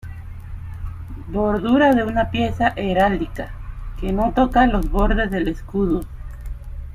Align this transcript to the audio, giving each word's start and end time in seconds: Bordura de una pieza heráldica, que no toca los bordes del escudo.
Bordura 1.27 1.93
de 1.93 2.03
una 2.03 2.31
pieza 2.31 2.69
heráldica, 2.75 3.51
que 3.99 4.11
no 4.11 4.33
toca 4.33 4.65
los 4.65 4.89
bordes 4.89 5.29
del 5.29 5.47
escudo. 5.47 6.01